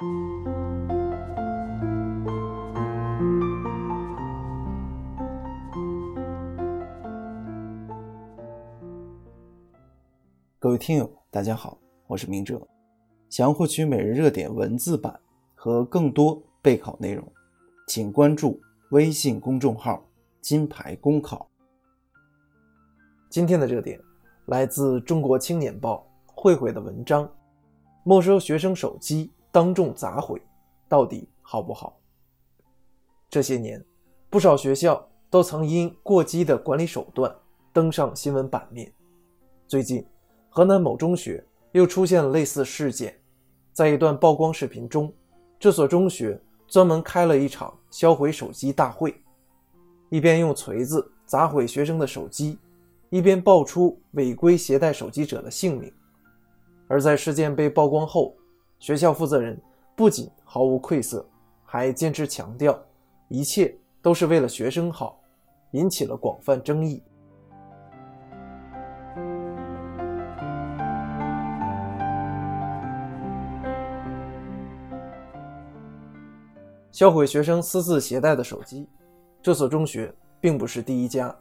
[0.00, 0.06] 各
[10.70, 11.76] 位听友，大家好，
[12.06, 12.66] 我是明哲。
[13.28, 15.20] 想要获取每日热点文字版
[15.54, 17.30] 和更多备考内容，
[17.86, 18.58] 请关注
[18.92, 20.02] 微信公众号
[20.40, 21.46] “金牌公考”。
[23.28, 24.00] 今天的热点
[24.46, 27.30] 来自《中国青年报》慧慧的文章
[28.02, 30.40] ：“没收学生手机，当众砸毁，
[30.88, 31.98] 到底好不好？”
[33.28, 33.84] 这些年，
[34.28, 37.34] 不少学校都曾因过激的管理手段
[37.72, 38.92] 登上新闻版面。
[39.68, 40.04] 最近，
[40.48, 43.16] 河南某中学又出现了类似事件，
[43.72, 45.12] 在一段曝光视频中，
[45.58, 49.14] 这所中学专门开了一场销毁手机大会，
[50.08, 52.58] 一边用锤子砸毁学生的手机，
[53.10, 55.92] 一边爆出违规携带手机者的姓名。
[56.88, 58.34] 而在事件被曝光后，
[58.80, 59.60] 学校负责人
[59.94, 61.24] 不仅毫无愧色，
[61.62, 62.76] 还坚持强调
[63.28, 65.20] 一切都是为了学生好，
[65.72, 67.02] 引起了广泛争议。
[76.90, 78.88] 销毁学生私自携带的手机，
[79.42, 81.34] 这所中学并不是第一家，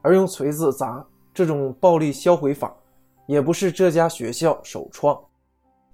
[0.00, 2.74] 而用锤子砸这种暴力销毁法，
[3.26, 5.22] 也不是这家学校首创。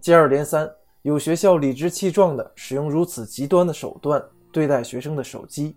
[0.07, 5.77] 接二连三，有学校理直气壮地使用如此极端的手段对待学生的手机，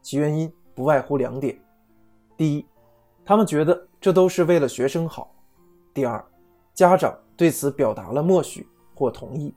[0.00, 1.60] 其原因不外乎两点：
[2.38, 2.66] 第一，
[3.22, 5.30] 他们觉得这都是为了学生好；
[5.92, 6.24] 第二，
[6.72, 9.54] 家长对此表达了默许或同意。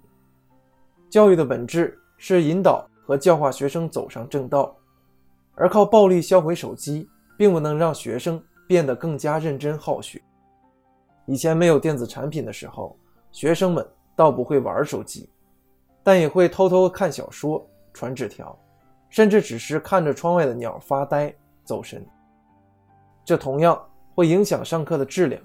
[1.10, 2.86] 教育的本质是引导。
[3.06, 4.76] 和教化学生走上正道，
[5.56, 10.22] 而靠暴力销毁手机，并不能让学生变得更加认真好学。
[11.26, 12.96] 以前没有电子产品的时候，
[13.32, 13.84] 学生们
[14.20, 15.30] 倒不会玩手机，
[16.04, 18.54] 但也会偷偷看小说、传纸条，
[19.08, 22.06] 甚至只是看着窗外的鸟发呆、走神。
[23.24, 23.82] 这同样
[24.14, 25.42] 会影响上课的质量。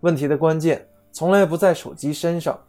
[0.00, 2.62] 问题的关键从来不在手机身上，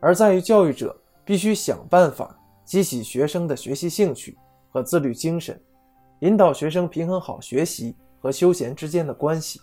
[0.00, 2.36] 而在于教育者必须想办法。
[2.64, 4.36] 激起学生的学习兴趣
[4.70, 5.60] 和自律精神，
[6.20, 9.60] 引导学生平衡好学习和休闲之间的关系。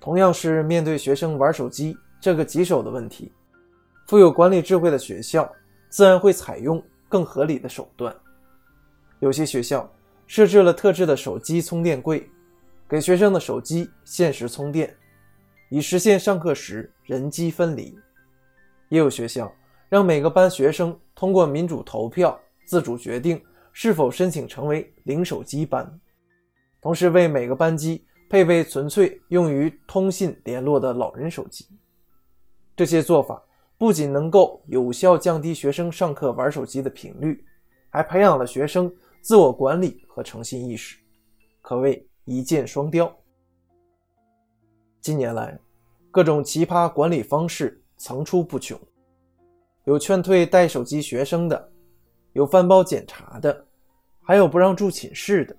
[0.00, 3.32] 同样是面对学生玩手机这个棘手的问题，
[4.06, 5.50] 富有管理智慧的学校
[5.88, 8.14] 自然会采用更合理的手段。
[9.20, 9.90] 有些学校
[10.26, 12.28] 设置了特制的手机充电柜，
[12.88, 14.94] 给学生的手机限时充电，
[15.70, 17.98] 以实现上课时人机分离。
[18.88, 19.50] 也有学校。
[19.90, 23.42] 让每个班学生通过民主投票自主决定
[23.72, 26.00] 是否申请成为零手机班，
[26.80, 31.66] 同时为每个班级配备纯粹用于通信联络的老人手机。
[32.80, 33.44] 这些做法
[33.76, 37.44] 不仅能够有效降低学生上课玩手机的频率，
[37.90, 40.96] 还培养了学生自我管理和诚信意识，
[41.60, 43.14] 可谓一箭双雕。
[44.98, 45.60] 近年来，
[46.10, 48.80] 各种奇葩管理方式层出不穷。
[49.84, 51.70] 有劝退带手机学生的，
[52.32, 53.62] 有翻包检查的，
[54.22, 55.54] 还有不让住寝室的。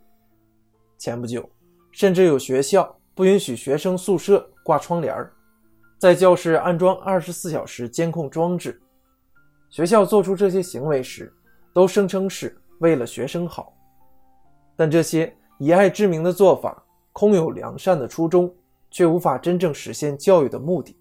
[0.98, 1.48] 前不久，
[1.92, 5.16] 甚至有学校不允许学生宿舍挂窗帘
[6.02, 8.82] 在教室安装二十四小时监控装置。
[9.70, 11.32] 学校做出这些行为时，
[11.76, 13.72] 都声称是为了学生好，
[14.76, 18.52] 但这些以爱之名的做法，空有良善的初衷，
[18.90, 20.98] 却无法真正实现教育的目的。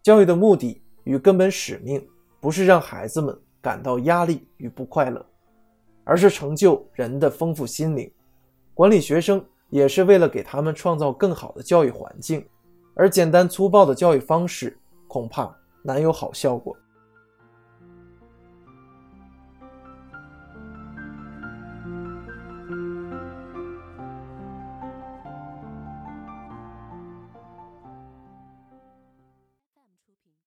[0.00, 0.80] 教育的目的。
[1.04, 2.06] 与根本使命
[2.38, 5.24] 不是让孩子们感到压力与不快乐，
[6.04, 8.12] 而是成就人的丰富心灵。
[8.74, 12.46] 管理学生也是为了给他们创造更好的教育环境，
[12.98, 14.76] 而简单粗暴的教育方式
[15.06, 15.48] 恐怕
[15.84, 16.76] 难有好效果。